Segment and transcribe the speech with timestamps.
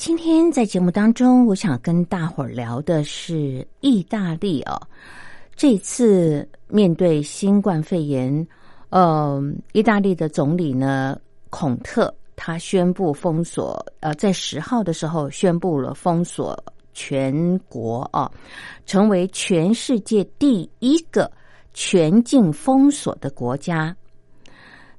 [0.00, 4.80] 今天在节目当中，我想跟大伙儿聊的是意大利哦。
[5.54, 8.48] 这次面对新冠肺炎，
[8.88, 9.38] 呃，
[9.74, 11.20] 意大利的总理呢
[11.50, 16.58] 孔特他宣布封锁，呃，在十号的时候宣布了封锁
[16.94, 18.32] 全国啊，
[18.86, 21.30] 成为全世界第一个
[21.74, 23.94] 全境封锁的国家。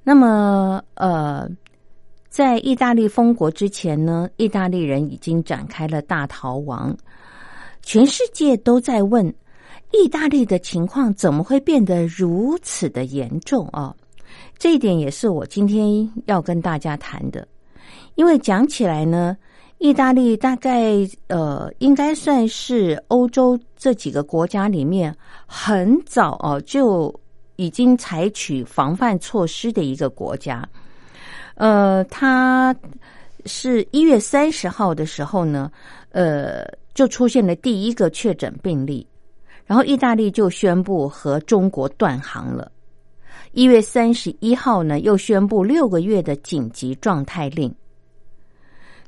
[0.04, 1.50] 那么，呃。
[2.32, 6.96] 在意大利封国之前呢，意大利人已经展开了大逃亡。
[7.82, 9.28] 全世界都在问，
[9.92, 13.94] 意大利的情况怎么会变得如此的严重啊？
[14.58, 17.46] 这一点也是我今天要跟大家谈的。
[18.16, 19.36] 因为讲起来呢，
[19.80, 25.14] 意大利大概呃，应该算是欧洲这几个国家里面
[25.46, 27.14] 很早哦就
[27.58, 30.66] 已经采取防范措施的一个国家。
[31.56, 32.76] 呃，他
[33.46, 35.72] 是一月三十号的时候呢，
[36.12, 39.06] 呃，就出现了第一个确诊病例，
[39.66, 42.72] 然后意大利就宣布和中国断航了。
[43.52, 47.74] 一月三十一号呢，又宣布六个月的紧急状态令。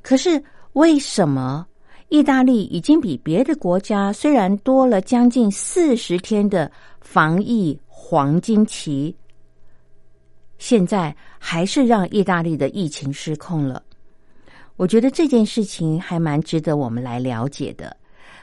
[0.01, 0.43] 可是
[0.73, 1.65] 为什么
[2.09, 9.15] 意大利已经比别的国家虽然多了将近四十天的防疫黄金期？
[10.57, 13.83] 现在还是让意大利的疫情失控了，
[14.77, 17.95] 我觉得这件事情还蛮值得我们来了解的，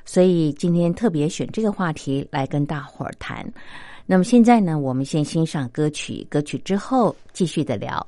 [0.04, 3.46] 所以今天特别选这个话题来跟大伙儿谈。
[4.06, 8.06] 那么现在呢，我们先欣赏歌曲，歌曲之后继续的聊。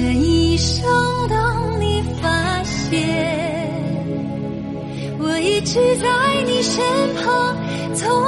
[0.00, 0.86] 这一生，
[1.28, 2.94] 当你发现
[5.18, 6.06] 我一直在
[6.46, 6.80] 你身
[7.16, 7.56] 旁，
[7.96, 8.27] 从。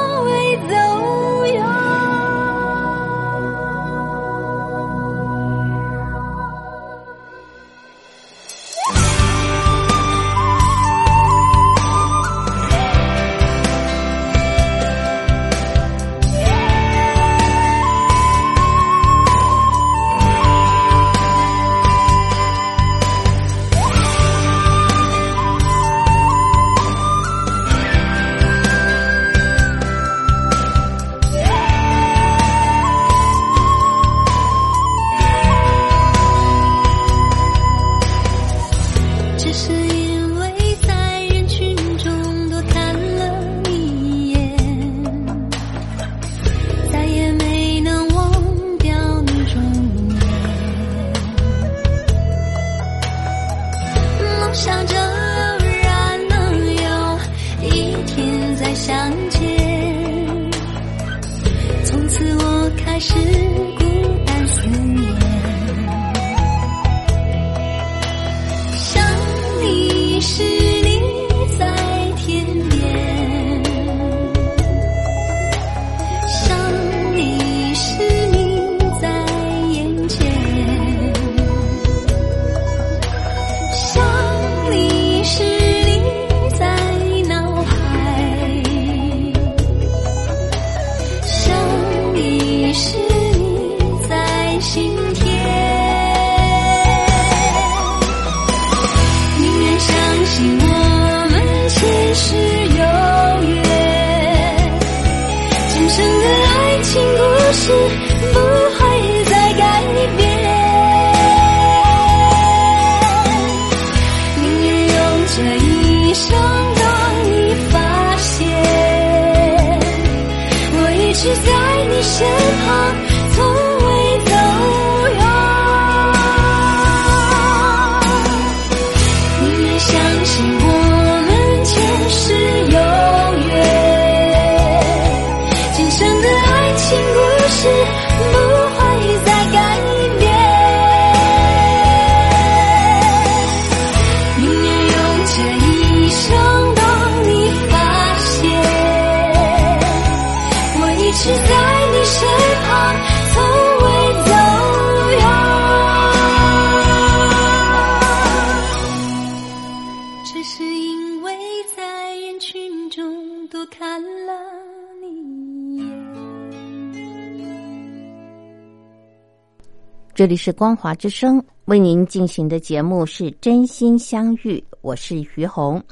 [170.20, 175.82] 这里是光华之声为您进行的节目是真心相遇，我是于红。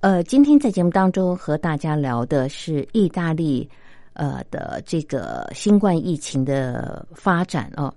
[0.00, 3.68] 呃，今天在节目当中和大家聊的是意大利
[4.14, 7.92] 呃的这个新冠疫情的发展哦，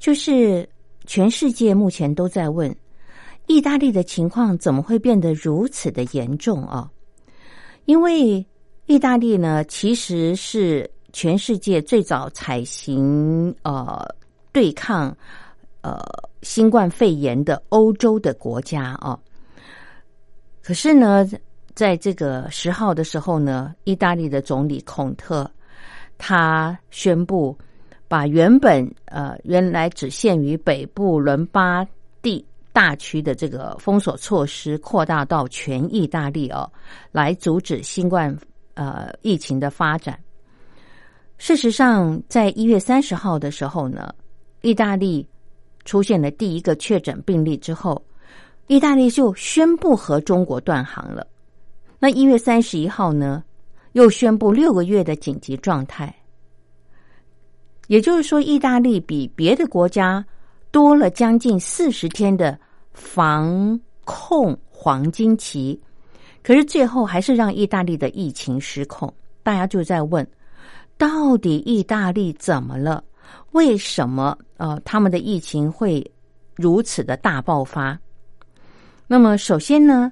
[0.00, 0.68] 就是
[1.06, 2.74] 全世界目前都在问
[3.46, 6.90] 意大利的情况怎么会变得如此的严重啊？
[7.84, 8.44] 因为
[8.86, 14.04] 意大利呢其实是全世界最早采行呃。
[14.54, 15.14] 对抗
[15.80, 16.00] 呃
[16.42, 19.18] 新冠肺炎的欧洲的国家哦，
[20.62, 21.28] 可是呢，
[21.74, 25.50] 在这个十号的时候呢，意大利的总理孔特
[26.16, 27.58] 他宣布
[28.06, 31.84] 把原本呃原来只限于北部伦巴
[32.22, 36.70] 第大区的这个封锁措施扩大到全意大利哦，
[37.10, 38.34] 来阻止新冠
[38.74, 40.16] 呃疫情的发展。
[41.38, 44.14] 事实上，在一月三十号的时候呢。
[44.64, 45.28] 意大利
[45.84, 48.02] 出现了第一个确诊病例之后，
[48.66, 51.26] 意大利就宣布和中国断航了。
[51.98, 53.44] 那一月三十一号呢，
[53.92, 56.12] 又宣布六个月的紧急状态。
[57.88, 60.24] 也就是说，意大利比别的国家
[60.70, 62.58] 多了将近四十天的
[62.94, 65.78] 防控黄金期，
[66.42, 69.12] 可是最后还是让意大利的疫情失控。
[69.42, 70.26] 大家就在问，
[70.96, 73.04] 到底意大利怎么了？
[73.54, 76.04] 为什么呃他们的疫情会
[76.56, 77.96] 如此的大爆发？
[79.06, 80.10] 那么首先呢，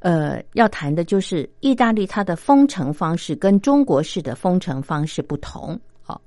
[0.00, 6.20] 呃，要谈的就是意大利它的封城方式跟中国式的封城方式不同啊。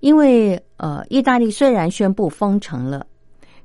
[0.00, 3.06] 因为呃，意大利虽然宣布封城了，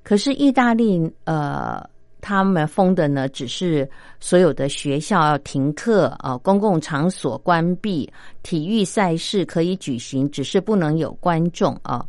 [0.04, 1.82] 可是意大利呃
[2.20, 8.12] 他们封的呢只是所有的学校要停课啊，公共场所关闭，
[8.44, 12.06] 体育赛事可以举行，只是不能有观众啊。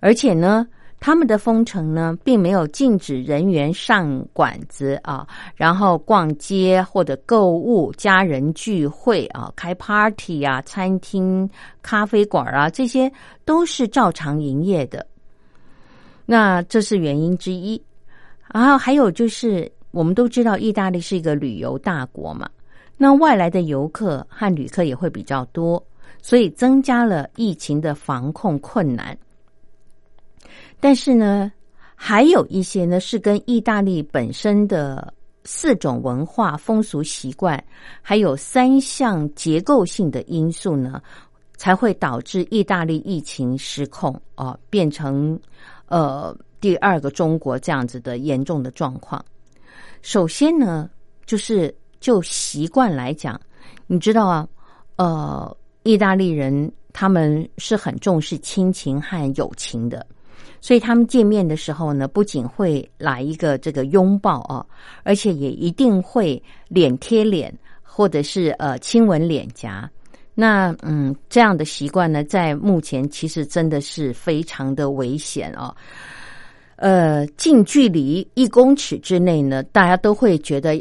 [0.00, 0.66] 而且呢，
[0.98, 11.48] 他们的封城呢，并没有禁止人员上馆子啊，然后逛街或者购物、家人聚会啊、开 party 啊、餐厅、
[11.82, 13.10] 咖啡馆啊，这些
[13.44, 15.06] 都是照常营业的。
[16.24, 17.80] 那这是原因之一。
[18.52, 22.48] 然后还有就是，我们都知道意大利是一个旅游大国嘛，
[22.96, 25.82] 那外来的游客和旅客也会比较多，
[26.22, 29.16] 所以增加了疫情的防控困难。
[30.86, 31.50] 但是呢，
[31.96, 35.12] 还有一些呢是跟意大利本身的
[35.42, 37.60] 四种文化风俗习惯，
[38.00, 41.02] 还有三项结构性的因素呢，
[41.56, 45.36] 才会导致意大利疫情失控啊，变成
[45.86, 49.20] 呃第二个中国这样子的严重的状况。
[50.02, 50.88] 首先呢，
[51.24, 53.40] 就是就习惯来讲，
[53.88, 54.48] 你知道啊，
[54.94, 60.06] 呃，意大利人他们是很重视亲情和友情的。
[60.60, 64.64] 所以他们见面的时候呢，不仅会来一个这个拥抱啊，
[65.04, 69.88] 而且也一定会脸贴脸，或者是呃亲吻脸颊。
[70.34, 75.74] 那嗯，这样的习惯呢，在目前其实真的是非常的危险啊。
[76.76, 80.78] 呃，近距离一公尺之内呢，大家都会觉得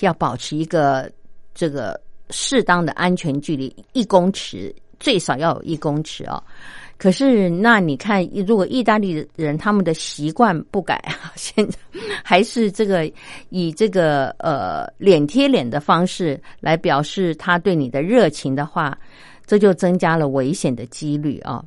[0.00, 1.12] 要保持一个
[1.54, 6.42] 这个适当的安全距离，一公尺最少要有一公尺啊。
[6.98, 11.76] 可是，那你看，如果意大利人他们的习惯不改啊， 现在
[12.24, 13.10] 还是这个
[13.50, 18.98] 以这个呃脸贴脸的方式来表示他对你的热情的话，
[19.44, 21.62] 这就增加了危险的几率啊。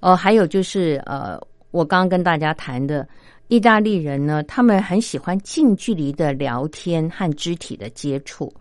[0.00, 3.08] 哦，还有就是呃，我刚刚跟大家谈的，
[3.46, 8.52] 意大利人呢，他们很喜欢近距离的聊天和肢体的接触，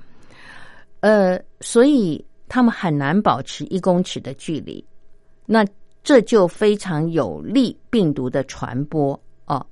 [0.99, 4.85] 呃，所以他们很难保持一公尺的距离。
[5.49, 5.65] 那
[6.07, 9.11] 这就非常有利病毒的传播
[9.45, 9.65] 哦。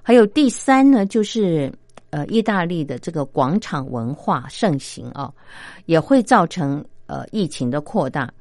[0.00, 1.70] 还有第三呢，就是
[2.08, 5.30] 呃，意大利的这个广场文化盛行啊，
[5.84, 8.32] 也会造成呃疫情的扩大。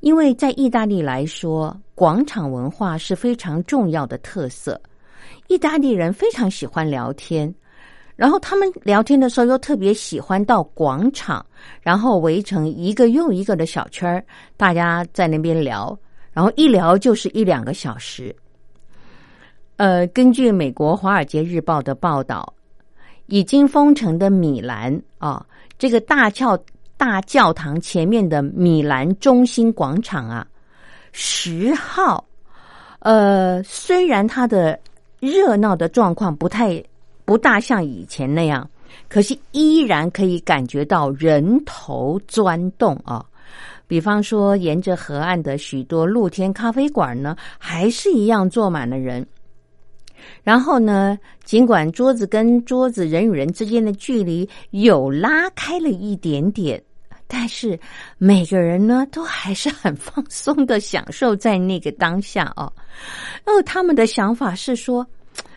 [0.00, 4.80] 因为在意大利来说，广场文化是非常重要的特色。
[5.48, 7.54] 意大利人非常喜欢聊天，
[8.16, 11.44] 然后他们聊天的时候又特别喜欢到广场，
[11.82, 14.24] 然后围成一个又一个的小圈儿，
[14.56, 15.94] 大家在那边聊。
[16.32, 18.34] 然后一聊就是一两个小时。
[19.76, 22.54] 呃，根据美国《华尔街日报》的报道，
[23.26, 25.44] 已经封城的米兰啊，
[25.78, 26.56] 这个大教
[26.96, 30.46] 大教堂前面的米兰中心广场啊，
[31.10, 32.24] 十号，
[33.00, 34.78] 呃，虽然它的
[35.18, 36.82] 热闹的状况不太
[37.24, 38.68] 不大像以前那样，
[39.08, 43.24] 可是依然可以感觉到人头钻动啊。
[43.86, 49.26] 比方说，沿着河岸的许多露天咖啡馆呢，还是一样坐满了人。
[50.42, 56.80] 然后呢，尽管桌子跟桌子、人与人之间的距离有拉开了一点点，
[57.26, 57.78] 但是
[58.18, 62.72] 每个人呢，都还是很放松的享受在那个当下哦。
[63.46, 65.04] 哦，他们的想法是说：“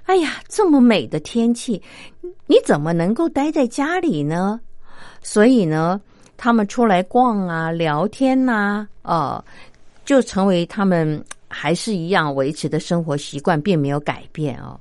[0.05, 1.79] 哎呀，这么美的天气，
[2.47, 4.59] 你怎么能够待在家里呢？”
[5.21, 6.01] 所以呢，
[6.37, 9.43] 他们出来逛啊、聊天呐，哦，
[10.05, 11.23] 就成为他们。
[11.47, 14.77] 还是一样维持的生活习惯，并没有改变哦。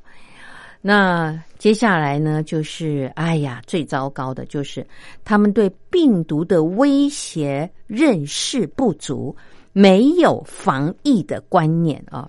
[0.80, 4.84] 那接下来呢，就是哎呀，最糟糕的就是
[5.24, 9.36] 他们对病毒的威胁认识不足，
[9.72, 12.28] 没有防疫的观念啊，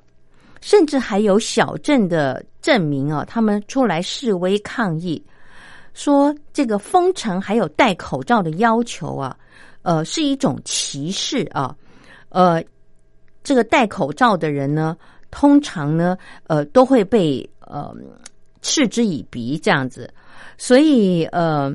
[0.61, 5.19] 甚至还有小镇的证明啊，他们出来示威抗议，
[5.95, 9.35] 说这个封城还有戴口罩的要求啊，
[9.81, 11.75] 呃，是一种歧视啊，
[12.29, 12.63] 呃。
[13.47, 14.97] 这个戴口罩的人呢，
[15.29, 17.93] 通常呢，呃，都会被呃
[18.63, 20.11] 嗤之以鼻这样子，
[20.57, 21.71] 所以呃，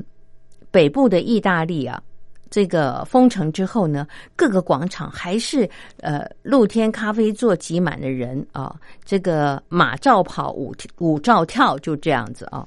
[0.73, 2.03] 北部的意大利啊，
[2.51, 8.75] 这个封城之后呢，各个广场还是呃露天咖啡座挤满了人啊，
[9.05, 12.67] 这个马照跑，舞舞照跳，就这样子啊，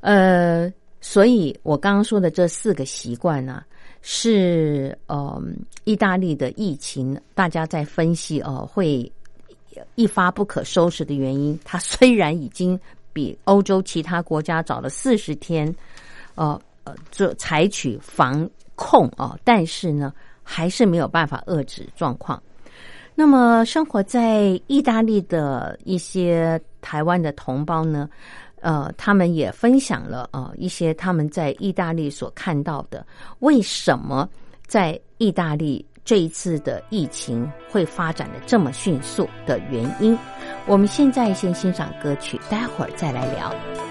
[0.00, 3.62] 呃，所以我刚刚说的这四个习惯呢。
[4.02, 5.42] 是呃，
[5.84, 9.12] 意大利的疫情，大家在分析哦，会
[9.94, 11.60] 一发不可收拾的原因。
[11.66, 12.80] 它虽然已经
[13.12, 15.70] 比欧洲其他国家早了四十天，
[16.34, 22.42] 呃呃，做采取防控啊，但是呢，还是没有办法遏制状况。
[23.14, 28.08] 那么，生活在意大利的一些台湾的同胞呢？
[28.60, 33.06] 呃，他们也分享了呃一些他们在意大利所看到的，
[33.40, 34.28] 为什么
[34.66, 40.16] 在意大利这一次的疫情会发展的这么迅速的原因。
[40.66, 43.89] 我们现在先欣赏歌曲，待会儿再来聊。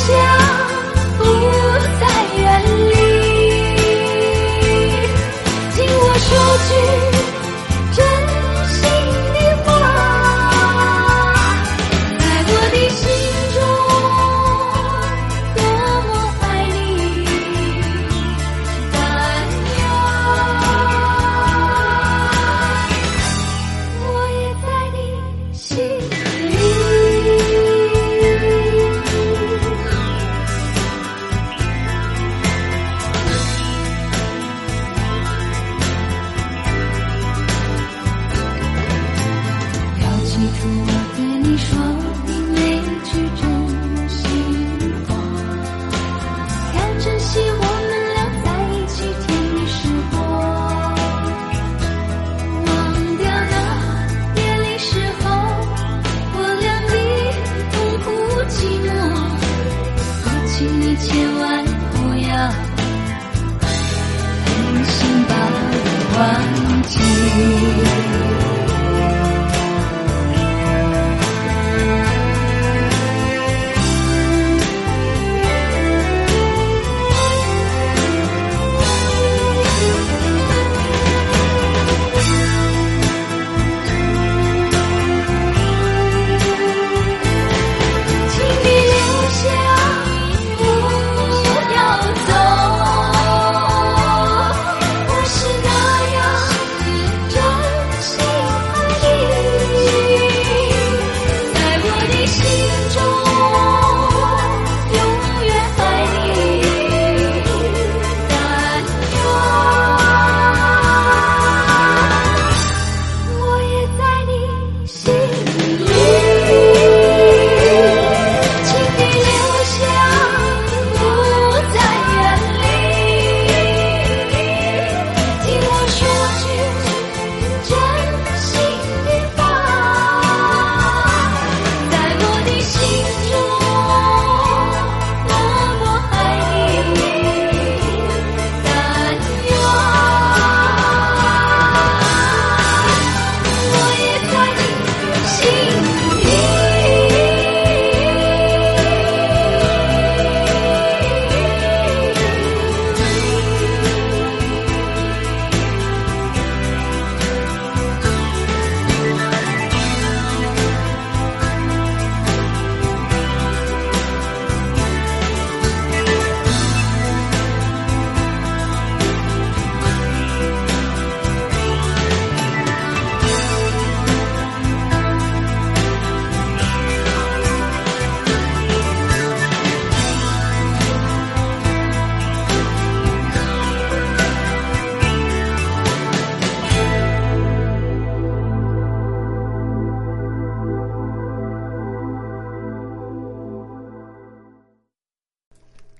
[0.00, 0.39] 想。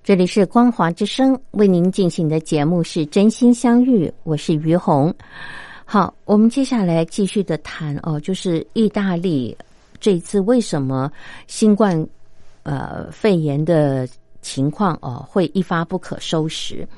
[0.03, 5.15] 这里是光华之声为您进行的节目是真心相遇，我是于红。
[5.85, 9.55] 好，我们接下来继续的谈哦，就是意大利
[10.01, 11.13] 这次为什么
[11.47, 12.05] 新冠
[12.63, 14.09] 呃肺炎的
[14.41, 16.89] 情况哦会一发不可收拾？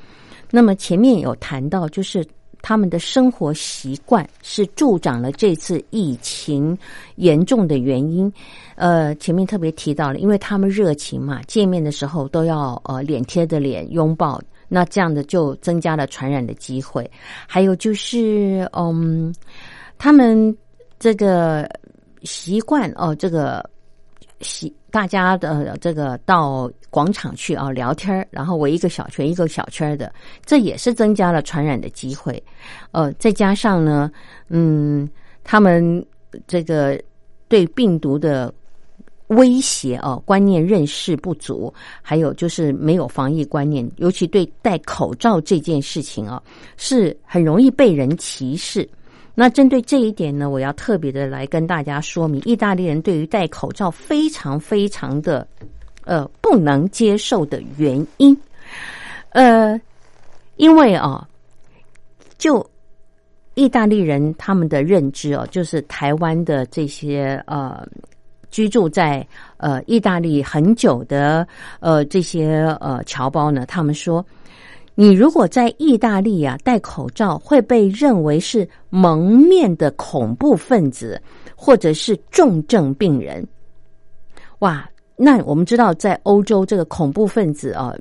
[0.49, 2.25] 那么前面有谈到，就是
[2.63, 6.79] 他们的生活习惯是助长了这次疫情
[7.17, 8.33] 严重的原因。
[8.77, 17.09] 呃，前面特别提到了，因为他们热情嘛，见面的时候都要呃脸贴着脸拥抱，那这样的就增加了传染的机会。
[17.47, 19.35] 还有就是，嗯，
[19.99, 20.57] 他们
[20.99, 21.69] 这个
[22.23, 23.69] 习惯哦，这个
[24.41, 30.13] 习大家的这个到广场去啊聊天然后围一个小圈一个小圈的，
[30.45, 32.41] 这也是增加了传染的机会。
[32.93, 34.09] 呃，再加上呢，
[34.49, 35.09] 嗯，
[35.43, 36.07] 他们
[36.47, 37.03] 这个
[37.49, 38.55] 对病毒的。
[39.29, 46.43] 威胁哦，观念认识不足，还有就是没有防疫观念，尤其对戴口罩这件事情啊，
[46.77, 48.87] 是很容易被人歧视。
[49.35, 55.47] 那针对这一点呢，我要特别的来跟大家说明，意大利人对于戴口罩非常非常的
[56.05, 58.37] 呃不能接受的原因，
[59.31, 59.81] 呃，
[60.57, 61.27] 因为啊，
[62.39, 62.65] 就
[63.55, 67.87] 意大利人他们的认知哦，就是台湾的这些呃。
[68.53, 71.49] 居住在呃意大利很久的
[71.81, 74.23] 呃这些呃侨胞呢，他们说，
[75.03, 81.21] 你如果在意大利啊戴口罩，会被认为是蒙面的恐怖分子
[81.57, 83.45] 或者是重症病人。
[84.61, 87.93] 哇，那我们知道，在欧洲这个恐怖分子啊，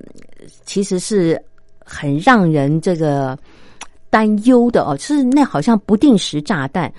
[0.64, 1.44] 其实是
[1.84, 3.36] 很让人这个
[4.12, 6.94] 担忧的哦，是那好像不定时炸弹，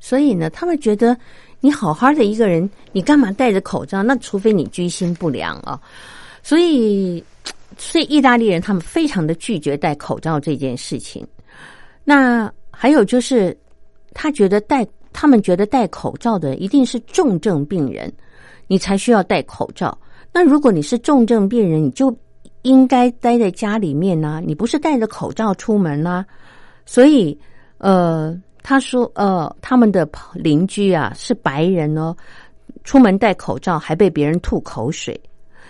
[0.00, 1.16] 所以呢，他们觉得。
[1.60, 4.02] 你好好的一个人，你干嘛戴着口罩？
[4.02, 5.80] 那除非你居心不良啊！
[6.42, 7.24] 所以，
[7.76, 11.26] 所以意大利人他们非常的拒绝戴口罩这件事情。
[12.04, 13.56] 那还有就是，
[14.12, 18.12] 他觉得戴，他们觉得戴口罩的一定是重症病人，
[18.66, 19.96] 你才需要戴口罩。
[20.32, 22.16] 那如果你是重症病人，你就
[22.62, 26.24] 应该待在家里面呢，你不是戴着口罩出门呢？
[26.84, 27.38] 所以，
[27.78, 28.40] 呃。
[28.68, 32.12] 他说：“呃，他们的邻居啊是白人哦，
[32.82, 35.20] 出门戴口罩还被别人吐口水，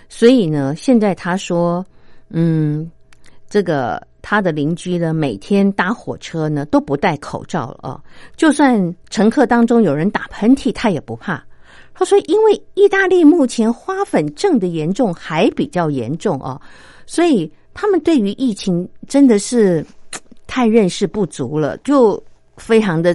[0.08, 1.84] 所以呢，现在他说，
[2.30, 2.90] 嗯，
[3.48, 8.02] 这个他的邻居呢，每天搭火车呢都不戴口罩了啊，
[8.36, 11.44] 就算乘客当中有人打喷嚏，他也不怕。
[11.94, 16.60] 他说，因为意大利目前花粉症的严重还比较严重啊，
[17.06, 19.84] 所以他们对于疫情真的是
[20.46, 22.22] 太认识不足了，就。”
[22.56, 23.14] 非常的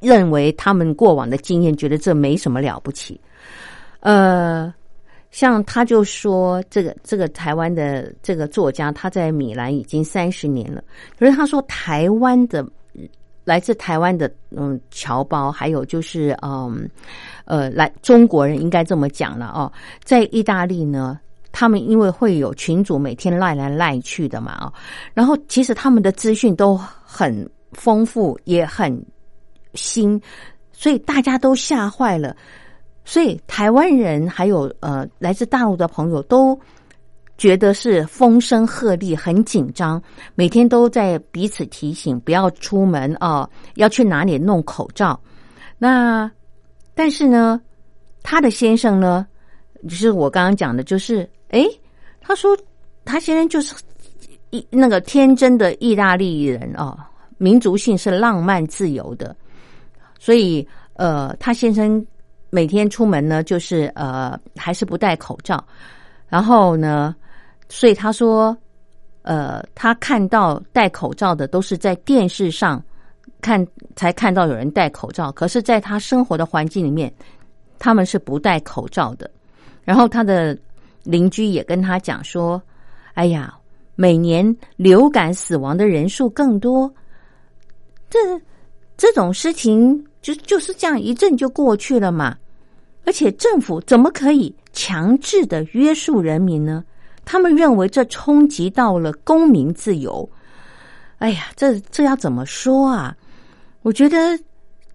[0.00, 3.18] 认为他们过往的经验，觉得这没什么了不起。
[4.00, 4.70] 呃，
[5.30, 10.82] 像他就说，这个这个台湾的这个作家，他在米兰已经三十年了。
[11.18, 12.66] 可是他说，台湾的
[13.44, 16.88] 来自台湾的嗯侨胞，还有就是嗯
[17.44, 21.18] 呃来中国人，应该这么讲了哦，在意大利呢，
[21.52, 24.72] 他们因为会有群主每天赖来赖去的嘛啊，
[25.14, 27.48] 然后其实他们的资讯都很。
[27.72, 29.00] 丰富也很
[29.74, 30.20] 新，
[30.72, 32.36] 所以大家都吓坏了。
[33.10, 36.56] 所以台湾人还有呃来自大陆的朋友都
[37.36, 40.00] 觉得是风声鹤唳，很紧张，
[40.36, 45.20] 每天都在彼此提醒不要出门啊，要去哪里弄口罩。
[45.76, 46.30] 那
[46.94, 47.60] 但是呢，
[48.22, 49.26] 他的先生呢，
[49.88, 51.66] 就是我刚刚讲的，就是诶，
[52.20, 52.56] 他说
[53.04, 53.74] 他先生就是
[54.50, 57.10] 一那个天真的意大利人啊。
[57.38, 59.34] 民族性是浪漫自由的，
[60.20, 62.06] 所以呃，他先生
[62.50, 65.64] 每天出门呢，就是呃，还是不戴口罩。
[66.28, 67.14] 然后呢，
[67.68, 68.56] 所以他说，
[69.22, 72.82] 呃，他看到戴口罩的都是在电视上
[73.40, 77.12] 看才看到有人戴口罩，可是在他生活的环境里面，
[77.78, 79.30] 他们是不戴口罩的。
[79.82, 80.56] 然后他的
[81.02, 82.62] 邻居也跟他讲说
[83.14, 83.56] ：“哎呀，
[83.96, 86.92] 每年流感死亡的人数更多。”
[88.10, 88.18] 这
[88.96, 92.36] 这种事情就就是这样一阵就过去了嘛，
[93.10, 96.84] 而且政府怎么可以强制的约束人民呢？
[97.24, 100.30] 他们认为这冲击到了公民自由。
[101.18, 103.16] 哎呀，这这要怎么说啊？
[103.82, 104.38] 我觉得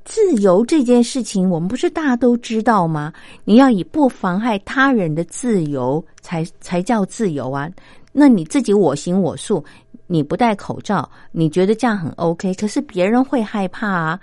[0.05, 3.11] 自由这件事情，我们不是大家都知道吗？
[3.43, 7.69] 你要以不妨害他人的自由才才叫自由啊！
[8.13, 9.61] 那你自己我行我素。
[10.07, 12.53] 你不戴口罩，你觉得这样很 OK？
[12.53, 14.17] 可是别人会害怕啊。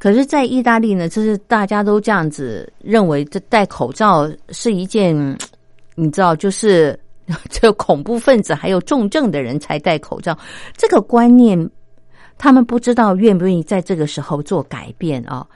[0.00, 5.14] 可是，在意大利呢，就是大家都这样子认为，这戴口罩是一件，
[5.94, 6.98] 你知道，就是
[7.50, 10.36] 只有恐怖分子还有重症的人才戴口罩。
[10.74, 11.70] 这个观念，
[12.38, 15.46] 他们不知道愿不愿意在这个时候做改变啊。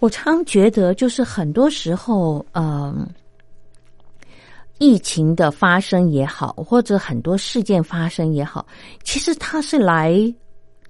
[0.00, 3.08] 我常觉得，就是很多时候，嗯，
[4.78, 8.66] 疫情的发生也好，或者很多事件发生也好，
[9.04, 10.34] 其实它是来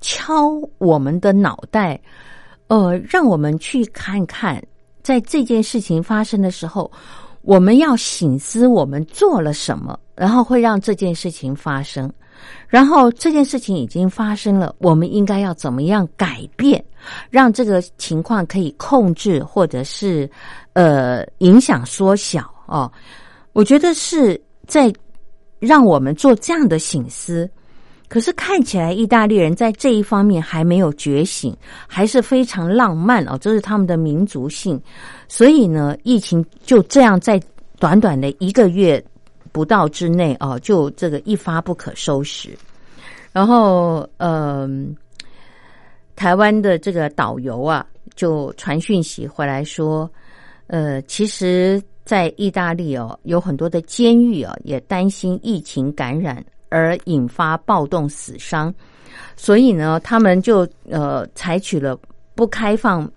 [0.01, 2.01] 敲我们的脑袋，
[2.69, 4.63] 呃，让我们去看看，
[5.03, 6.91] 在这件事情发生的时候，
[7.43, 12.13] 我们要醒思我们做了什么，然后会让这件事情发生。
[12.69, 16.85] 然后这件事情已经发生了，我们应该要怎么样改变，
[17.31, 20.29] 让这个情况可以控制，或者是
[20.75, 22.91] 呃影响缩小哦？
[23.53, 24.93] 我觉得是在
[25.61, 27.49] 让我们做这样的醒思。
[28.09, 34.81] 可是看起来意大利人在这一方面还没有觉醒，还是非常浪漫哦，这是他们的民族性。
[35.29, 37.41] 所以呢，疫情就这样在
[37.79, 39.03] 短短的一个月。
[39.53, 42.51] 不到之内哦，就这个一发不可收拾。
[43.33, 44.95] 然后，嗯，
[46.15, 50.11] 台湾的这个导游啊，就传讯息回来说，
[50.67, 58.75] 呃，其实，在意大利哦，有很多的监狱啊，也担心疫情感染而引发暴动死伤，
[59.37, 61.99] 所以呢，他们就呃采取了
[62.35, 63.11] 不开放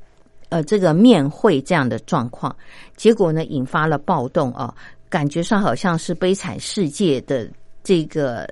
[0.49, 2.55] 呃这个面会这样的状况，
[2.95, 4.73] 结果呢，引发了暴动啊。
[5.09, 7.49] 感觉上好像是《悲惨世界》的
[7.83, 8.47] 这个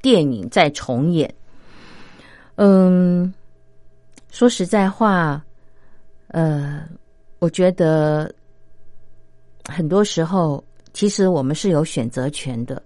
[0.00, 1.34] 电影在重演。
[2.54, 3.34] 嗯，
[4.30, 5.44] 说实在话，
[6.28, 6.84] 呃，
[7.40, 8.32] 我觉得
[9.68, 12.80] 很多时候其实我们是有选择权的。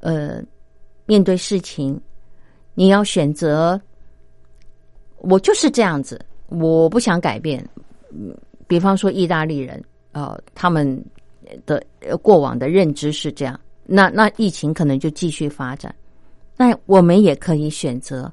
[0.00, 0.42] 呃，
[1.06, 2.00] 面对事情，
[2.74, 3.80] 你要选择，
[5.18, 7.66] 我就是这样子，我不想改变。
[8.66, 9.82] 比方说，意大利人，
[10.12, 11.04] 呃，他们。
[11.64, 11.82] 的
[12.20, 15.94] 过往的认知是这样，那那疫情可能就继续发展。
[16.58, 18.30] 那我们也可以选择，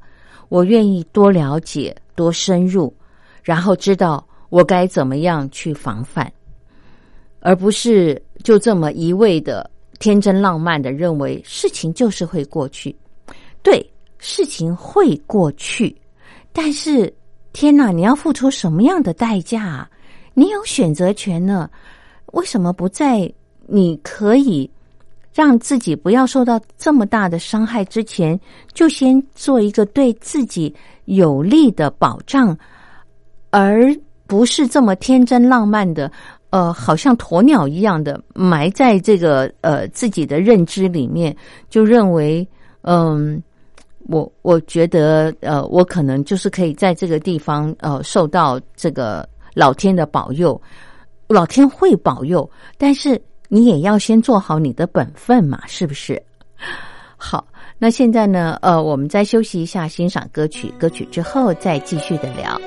[0.49, 2.93] 我愿意多了解、多深入，
[3.41, 6.29] 然后知道我该怎么样去防范，
[7.39, 12.95] 而不是就这么一味的天真浪漫的认为事情就是会过去。
[13.61, 13.83] 对，
[14.19, 15.95] 事情会过去，
[16.53, 17.13] 但是
[17.53, 19.89] 天哪，你要付出什么样的代价啊？
[20.33, 21.69] 你有选择权呢？
[22.33, 23.31] 为什么不在
[23.65, 24.69] 你可以
[25.33, 28.39] 让自己不要受到这么大的伤害之前，
[28.73, 32.57] 就先做一个对自己有利的保障，
[33.51, 33.95] 而
[34.27, 36.11] 不是这么天真浪漫的，
[36.55, 41.35] 呃，好像鸵鸟一样的埋在这个呃自己的认知里面，
[41.69, 42.47] 就认为，
[42.83, 43.43] 嗯，
[44.07, 50.55] 我我觉得，呃，我可能就是可以在这个地方，呃，受到这个老天的保佑。
[51.27, 56.23] 老天会保佑，但是你也要先做好你的本分嘛，是不是？
[57.17, 57.45] 好，
[57.77, 58.57] 那现在呢？
[58.61, 62.57] 呃，我们再休息一下，欣赏歌曲，歌曲之后再继续的聊。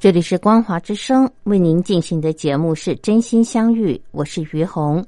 [0.00, 5.04] 这里是光华之声为您进行的节目是真心相遇，我是于红。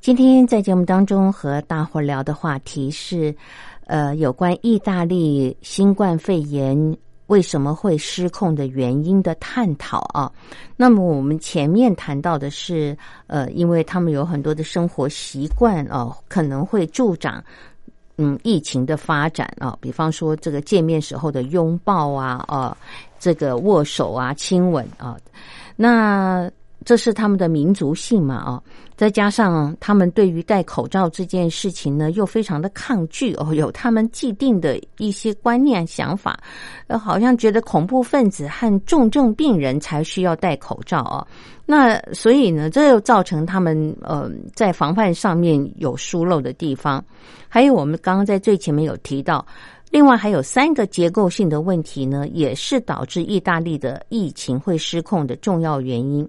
[0.00, 3.34] 今天在节目当中和大伙聊的话题是，
[3.86, 6.96] 呃，有关意大利新冠肺炎
[7.26, 10.30] 为什么会失控的原因的探讨啊。
[10.76, 12.96] 那么我们前面谈到的是，
[13.26, 17.42] 呃，因为他们有很多的生活习惯哦，可能会助长。
[18.20, 22.76] 嗯，疫情的发展啊，比方说这个见面时候的拥抱啊，啊，
[23.18, 25.16] 这个握手啊、亲吻啊，
[25.76, 26.50] 那
[26.84, 28.62] 这是他们的民族性嘛啊，
[28.96, 36.38] 再加上他们对于戴口罩这件事情呢，又非常的抗拒哦， 有他们既定的一些观念想法，
[36.86, 41.26] 呃，好像觉得恐怖分子和重症病人才需要戴口罩啊。
[41.66, 47.04] 那所以呢，这又造成他们呃在防范上面有疏漏的地方。
[47.50, 49.44] 还有我们刚刚在最前面有提到，
[49.90, 56.28] 另外还有三个结构性的问题呢，也是导致意大利的疫情会失控的重要原因。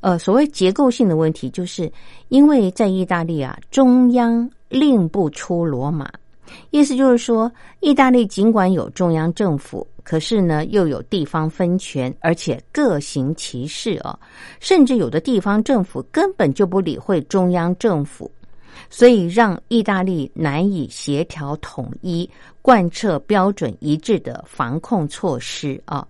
[0.00, 1.90] 呃，所谓结构性的问题，就是
[2.28, 6.08] 因为在意大利啊，中央令不出罗马，
[6.70, 9.86] 意思就是说，意大利尽管有中央政府。
[10.04, 14.16] 可是呢，又有地方分权，而且各行其事啊，
[14.60, 18.30] 甚至有的地方政府根本就不理会中央政府，
[18.90, 22.28] 所以让意大利难以协调统一、
[22.62, 26.06] 贯彻标准一致的防控措施啊。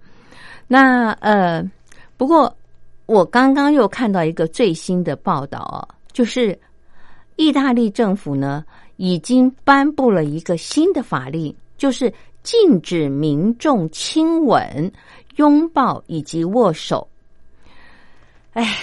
[0.66, 1.62] 那呃，
[2.16, 2.54] 不过
[3.06, 6.58] 我刚刚又看到一个最新的报道啊，就是
[7.36, 8.64] 意大利政府呢
[8.96, 12.12] 已经颁布了一个新的法令，就是。
[12.46, 14.92] 禁止民众亲吻、
[15.34, 17.08] 拥抱以及握手。
[18.52, 18.78] 哎，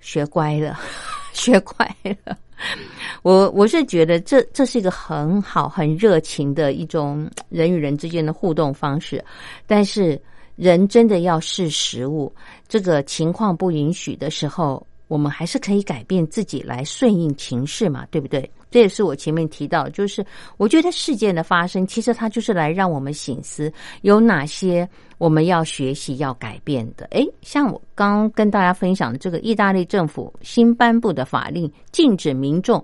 [0.00, 0.78] 学乖了，
[1.34, 1.92] 学乖
[2.24, 2.38] 了。
[3.22, 9.24] 我我是觉得这这是一个很好、很热情的一种 人与人之间的互动方式，
[9.66, 10.20] 但是
[10.56, 12.32] 人真的要视时务，
[12.68, 14.86] 这个情况不允许的时候。
[15.10, 18.48] 我们还是可以改变自己来顺应情势嘛，对不对？
[18.70, 20.24] 这也是我前面提到，就是
[20.56, 24.88] 我觉得事件的发生，其实它就是来让我们醒思有哪些
[25.20, 27.04] 我们要学习、要改变的。
[27.10, 32.82] 诶，像我刚跟大家分享的这个意大利政府新颁布的法令，禁止民众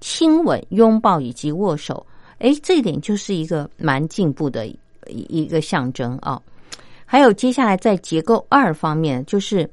[0.00, 2.04] 亲吻、拥抱以及握手。
[2.38, 4.78] 诶，这一点就是一个蛮进步的一
[5.28, 6.40] 一个象征啊。
[7.04, 9.70] 还有接下来在结构二方面，就是。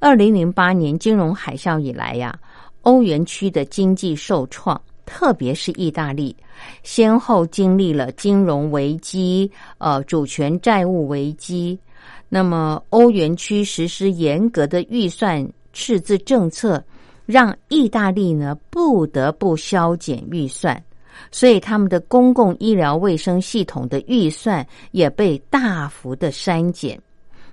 [0.00, 2.32] 二零零八年金融海啸以来呀，
[2.82, 6.36] 欧元区的经济受创，特别是意大利，
[6.82, 11.78] 先后经历了金融危机、呃主权债务危机。
[12.28, 16.84] 那么，欧元区实施严格的预算赤字政策，
[17.24, 20.84] 让意大利呢不得不削减预算，
[21.30, 27.00] 所以他们的公共医疗卫生系统的预算也被大幅的删减。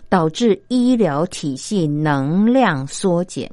[0.08, 3.52] 导致医疗体系能量缩减。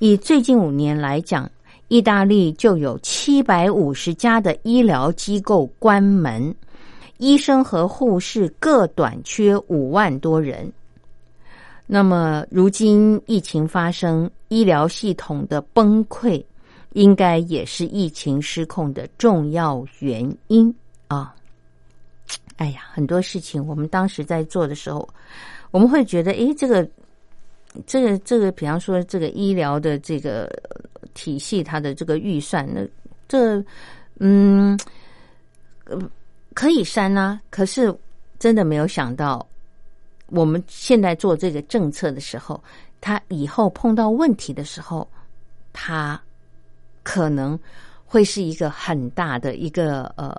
[0.00, 1.48] 以最近五年来讲，
[1.88, 6.54] 意大利就有七百五十家的医疗机构关门，
[7.16, 10.70] 医生和护士各短缺五万多人。
[11.86, 16.44] 那么，如今疫情发生，医疗系统的崩溃，
[16.92, 20.74] 应该也是疫情失控的重要原因
[21.06, 21.34] 啊。
[22.56, 25.08] 哎呀，很多事情我们当时在做的时候，
[25.70, 26.86] 我们会觉得，哎，这个，
[27.86, 30.50] 这个，这个，比方说这个医疗的这个
[31.14, 32.86] 体系，它的这个预算，那
[33.28, 33.64] 这，
[34.18, 34.78] 嗯，
[36.54, 37.40] 可以删啊。
[37.50, 37.94] 可是
[38.38, 39.46] 真的没有想到，
[40.26, 42.62] 我们现在做这个政策的时候，
[43.00, 45.08] 它以后碰到问题的时候，
[45.72, 46.20] 它
[47.02, 47.58] 可能
[48.04, 50.34] 会是一个很大的一个呃。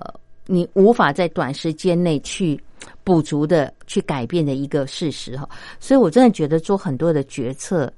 [0.52, 2.60] 你无法在短时间内去
[3.04, 5.48] 补足的、去改变的一个事实哈，
[5.80, 7.92] 所以我真的觉得做很多的决策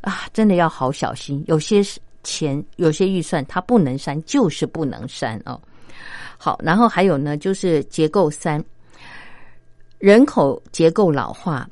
[0.00, 1.44] 啊，真的要好小心。
[1.46, 1.82] 有些
[2.22, 5.60] 钱、有些预算，它不能删，就是不能删哦。
[6.38, 8.64] 好，然后还有呢，就是结构三，
[9.98, 11.68] 人口结构老化。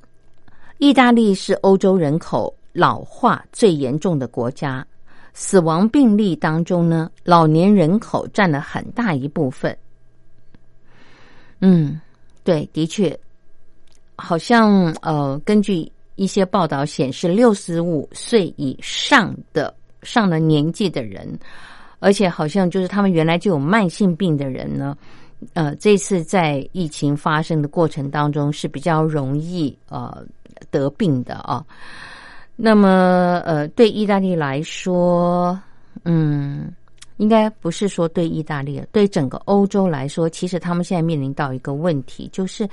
[0.77, 4.87] 意大利是欧洲人口老化最严重的国家，
[5.33, 9.75] 死亡病例当中呢，老年人口占了很大一部分。
[11.61, 12.01] 嗯，
[12.45, 13.19] 对，的确，
[14.17, 21.27] 好像呃，根据一些报道显示，六十五岁以上的上了年纪的人，
[21.99, 24.97] 而且好像就是他们原来就有慢性病的人呢，
[25.55, 30.25] 呃，这次在疫情发生的过程当中是比较容易呃
[30.71, 31.65] 得病的啊。
[32.55, 35.59] 那么呃，对意大利来说，
[36.05, 36.71] 嗯。
[37.17, 42.69] 应该不是说对意大利，对整个欧洲来说，其实他们现在面临到一个问题，就是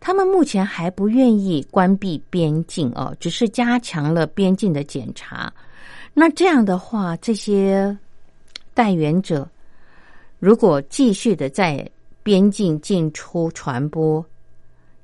[0.00, 5.52] 他们目前还不愿意关闭边境哦，只是加强了边境的检查。
[6.12, 7.96] 那这样的话，这些
[8.72, 9.48] 代源者
[10.38, 11.88] 如果继续的在
[12.22, 14.24] 边境进出传播，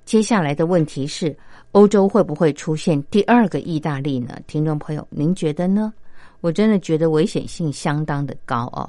[0.04, 1.36] 接下来的问题是，
[1.72, 4.38] 欧洲会不会出现第二个意大利呢？
[4.46, 5.92] 听众朋友，您觉得呢？
[6.40, 8.88] 我真的觉得危险性相当的高哦，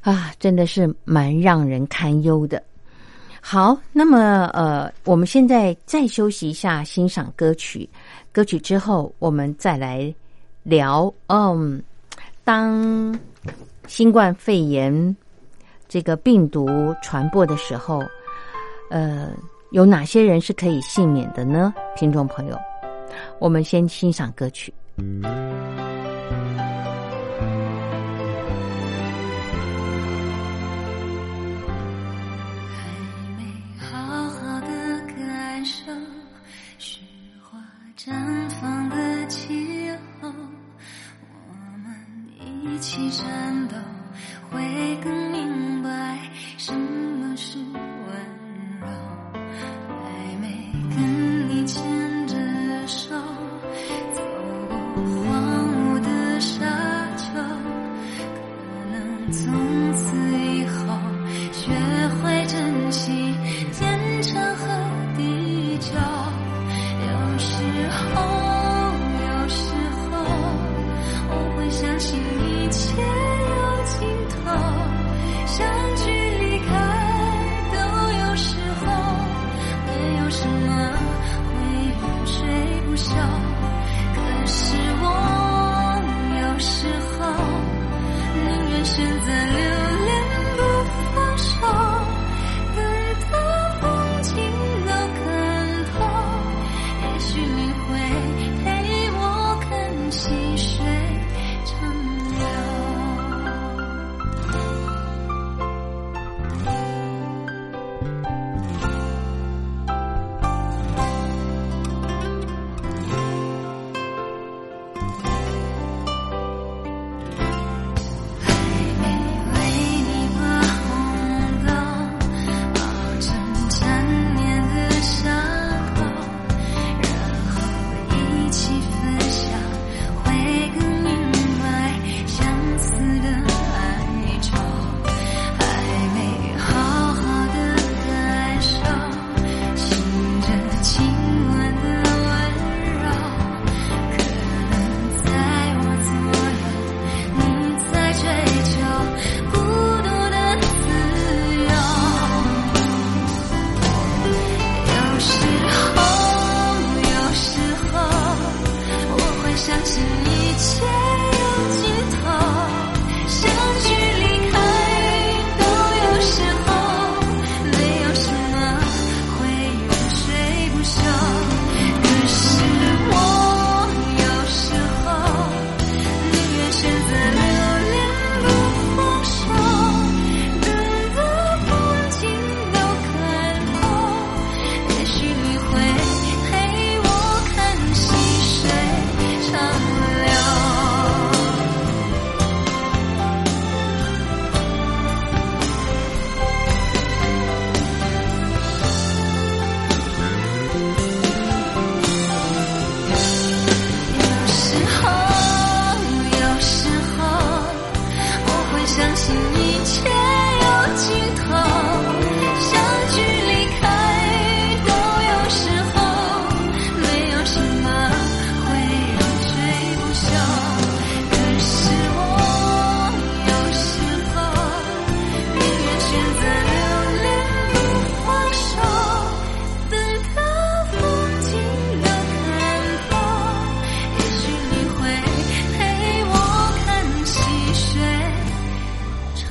[0.00, 2.62] 啊，真的是蛮让人堪忧的。
[3.40, 7.88] 好，那么呃，我们现在再休息一下，欣赏歌曲。
[8.30, 10.14] 歌曲之后，我们再来
[10.62, 11.12] 聊。
[11.26, 11.82] 嗯，
[12.44, 13.18] 当
[13.88, 15.16] 新冠肺炎
[15.88, 18.00] 这个病毒传播的时候，
[18.90, 19.30] 呃，
[19.72, 21.74] 有哪些人是可以幸免的呢？
[21.96, 22.56] 听众朋友，
[23.40, 24.72] 我们先欣赏歌曲。
[42.82, 43.76] 起颤抖
[44.50, 44.60] 会
[45.04, 46.18] 更明白
[46.58, 47.78] 什么是温
[48.80, 49.11] 柔。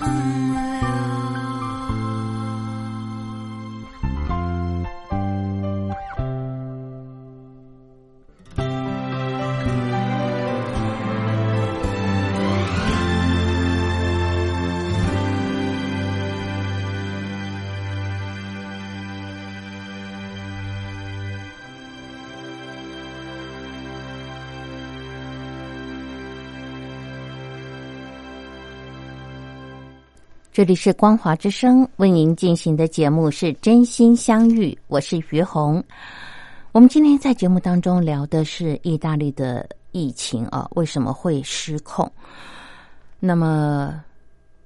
[0.01, 0.50] time.
[30.53, 35.81] 这里是光华之声为您进行的节目是真心相遇，我是于红。
[36.73, 42.11] 我们今天在节目当中聊的是意大利的疫情啊，为什么会失控？
[43.17, 44.03] 那么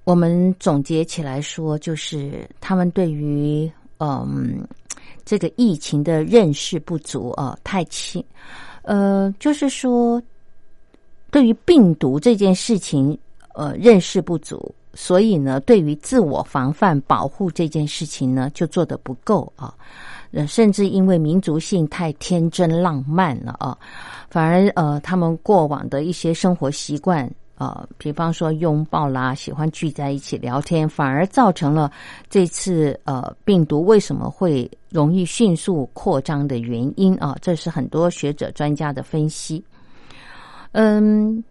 [0.06, 4.68] 我们总结起来说，就是他们对于嗯
[5.24, 8.26] 这个疫情的认识不足啊，太轻，
[8.82, 10.20] 呃，就是说
[11.30, 13.16] 对于病毒这件事情，
[13.54, 14.74] 呃，认识不足。
[14.96, 19.76] 所以呢，对于自我防范保护这件事情呢，就做得不够啊，
[20.32, 23.78] 呃，甚至因为民族性太天真浪漫了啊，
[24.30, 31.92] 反而呃，他们过往的一些生活习惯啊，比方说拥抱啦，喜欢聚在一起聊天，反而造成了
[32.30, 39.62] 这次呃病毒为什么会容易迅速扩张的原因啊，这是很多学者专家的分析。
[40.72, 41.44] 嗯，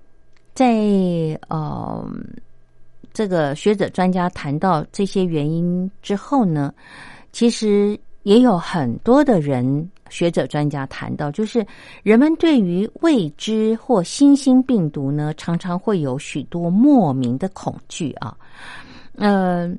[0.55, 0.67] 在
[1.49, 2.09] 呃。
[3.15, 6.75] 这个学者专家谈到这些原因之后呢，
[7.33, 11.65] 其实也有很多的人学者专家谈到，就是
[12.03, 18.37] 人们对于未知或新兴病毒呢，常常会有许多莫名的恐惧啊。
[19.15, 19.79] 嗯，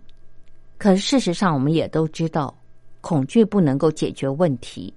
[0.77, 2.55] 可是事实上，我们也都知道，
[3.01, 4.93] 恐惧不能够解决问题，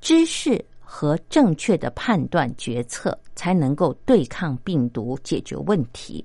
[0.00, 6.24] 知识和正确的判断决策才能够对抗病毒，解决问题。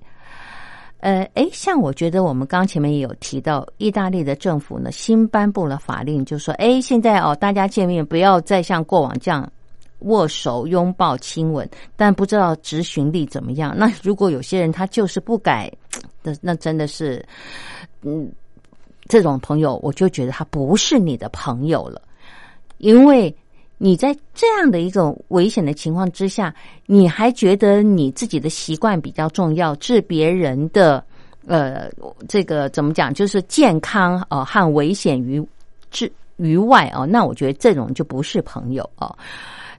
[1.00, 9.48] 呃，哎，像我觉得我们刚前面也有提到，意大利的政府呢新颁布了法令，就说，哎，现在哦，大家见面不要再像过往这样
[10.00, 13.76] 握手、拥抱、亲吻，但不知道执行力怎么样。
[13.78, 15.72] 那如果有些人他就是不改，
[16.24, 17.24] 那那真的是，
[18.02, 18.32] 嗯，
[19.06, 22.02] 这种朋友我就觉得他不是你的朋友了，
[22.80, 23.34] 因为。
[23.80, 26.54] 你在这样的一种危险的情况之下，
[26.88, 31.04] 你还觉得你自己的习惯比较重要，置别人的
[31.46, 31.88] 呃
[32.28, 35.46] 这个怎么讲，就是健康呃和危险于
[35.92, 37.06] 之于外哦？
[37.06, 39.16] 那我觉得这种就不是朋友哦。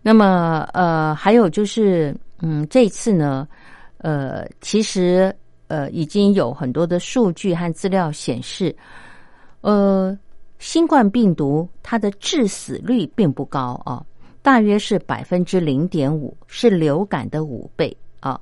[0.01, 3.49] 那么呃，还有就是嗯，这次呢
[3.97, 5.35] 呃，其实
[5.67, 8.75] 呃已经有很多的数据和资料显示，
[9.61, 10.17] 呃。
[10.59, 14.05] 新冠病毒它的致死率并不高啊，
[14.43, 18.41] 大约是百分之零点五，是流感的五倍啊。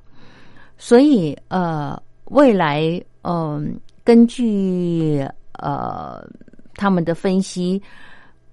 [0.77, 6.27] 所以呃，未来嗯，根据呃
[6.75, 7.81] 他们的分析，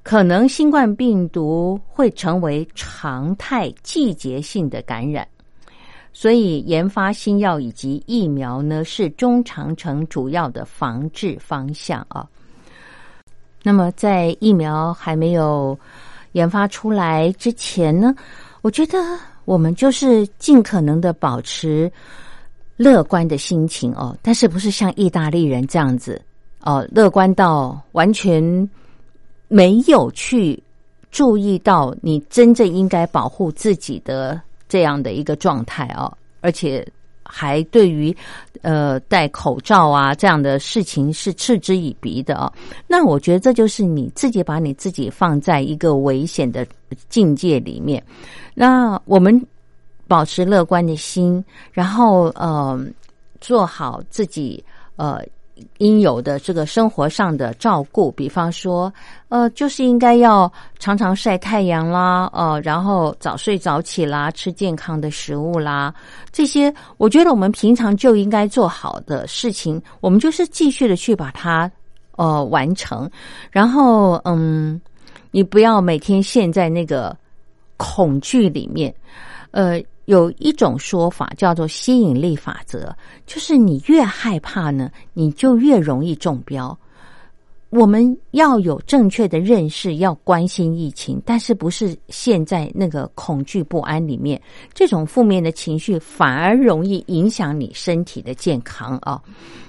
[0.02, 5.26] 可能新冠病毒会成为常态季节性的感染，
[6.12, 12.28] 所以研发新药以及疫苗呢，是中长程主要的防治方向啊。
[13.66, 15.76] 那么，在疫苗还没有
[16.32, 18.14] 研发出来之前呢，
[18.60, 18.98] 我觉得
[19.46, 21.90] 我们就是尽可能的保持
[22.76, 26.20] 乐观的心情哦，但是不是像意大利人这样子
[26.60, 28.70] 哦，乐观到完全
[29.48, 30.62] 没有去
[31.10, 34.38] 注意到你真正应该保护自己的
[34.68, 36.12] 这样的一个状态哦，
[36.42, 36.86] 而且。
[37.24, 38.16] 还对于，
[38.62, 42.52] 呃，戴口罩啊这样的事情是嗤之以鼻的哦。
[42.86, 46.66] 那我觉得这就是你自己把你自己放在一个危险的
[47.08, 48.02] 境界里面。
[48.54, 49.44] 那我们
[50.06, 52.78] 保持乐观的心，然后呃，
[53.40, 54.62] 做好自己
[54.96, 55.20] 呃。
[55.78, 58.92] 应有的这个生活上的照顾，比方说，
[59.28, 65.94] 呃，就是应该要常常晒太阳啦，呃，然后早睡早起啦，吃健康的食物啦，
[66.32, 71.70] 这些我觉得我们平常就应该做好的事情，我们就是继续的去把它
[72.16, 73.08] 呃完成。
[73.50, 74.80] 然后，嗯，
[75.30, 77.16] 你不要每天陷在那个
[77.76, 78.92] 恐惧里面，
[79.52, 79.80] 呃。
[80.06, 82.94] 有一种说法叫做吸引力法则，
[83.26, 86.76] 就是你越害怕呢，你就越容易中标。
[87.70, 94.40] 我们要有正确的认识，要关心疫情，但是不是陷在那个恐惧不安里面？
[94.72, 99.20] 这种负面的情绪反而容易影响你身体的健康啊！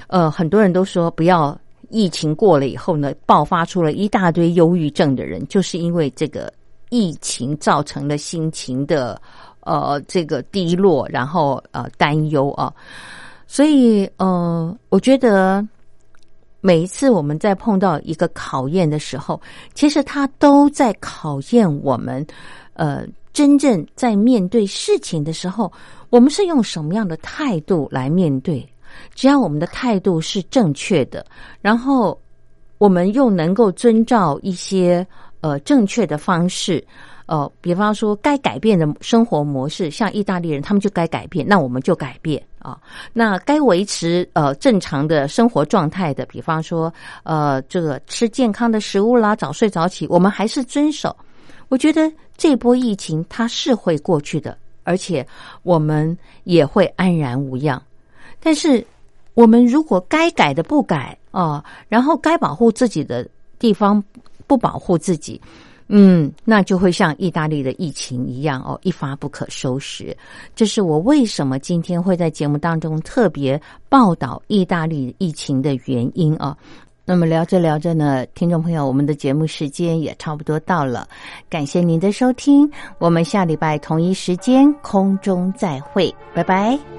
[0.06, 1.60] 呃，很多人都说不要
[1.90, 6.54] 疫情过了以后呢，爆发出了一大堆忧郁症的人，就是因为这个
[6.90, 9.20] 疫情造成了心情的。
[9.66, 12.74] 呃，这个低落，然后呃担忧啊，
[13.46, 15.68] 所以呃，我觉得
[16.62, 19.42] 每一次我们在碰到一个考验的时候，
[19.74, 22.26] 其实它都在考验我们。
[22.78, 25.72] 呃，真正在面对事情的时候，
[26.10, 28.68] 我们是用什么样的态度来面对？
[29.14, 31.26] 只要我们的态度是正确的，
[31.62, 32.20] 然后
[32.78, 35.06] 我们又能够遵照一些
[35.40, 36.86] 呃正确的方式。
[37.26, 42.80] 呃，比方说该改变的生活模式，像意大利人，他们就该改变，那我们就改变啊。
[43.14, 51.16] 那该维持呃正常的生活状态的，比方说呃这个吃健康的食物啦，早睡早起，我们还是遵守。
[51.68, 55.26] 我觉得这波疫情它是会过去的，而且
[55.64, 57.82] 我们也会安然无恙。
[58.40, 58.86] 但是
[59.34, 64.02] 我们如果该改的不改啊，然后该保护自己的地方
[64.46, 65.42] 不保护自己。
[65.88, 70.16] 嗯，那就会像意大利的疫情一样哦，一发不可收拾。
[70.56, 76.58] 这是我为什么今天会在节目当中特别报道意大利疫情的原因啊。
[77.08, 81.08] 那么聊着聊着呢，听众朋友，我们的节目时间也差不多到了，
[81.48, 82.68] 感谢您的收听，
[82.98, 86.95] 我们下礼拜同一时间空中再会，拜拜。